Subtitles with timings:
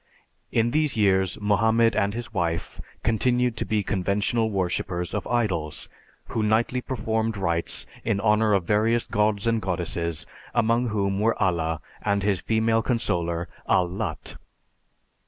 [0.51, 5.89] In these years Mohammed and his wife continued to be conventional worshipers of idols,
[6.29, 10.25] who nightly performed rites in honor of various gods and goddesses,
[10.55, 14.37] among whom were Allah and his female consoler Al Lat.